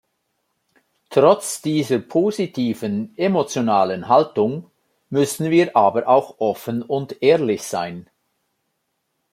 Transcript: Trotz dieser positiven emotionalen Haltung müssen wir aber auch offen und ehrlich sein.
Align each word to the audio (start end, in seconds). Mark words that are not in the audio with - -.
Trotz 1.11 1.61
dieser 1.61 1.99
positiven 1.99 3.13
emotionalen 3.19 4.07
Haltung 4.07 4.71
müssen 5.11 5.51
wir 5.51 5.75
aber 5.75 6.07
auch 6.07 6.39
offen 6.39 6.81
und 6.81 7.21
ehrlich 7.21 7.61
sein. 7.61 8.09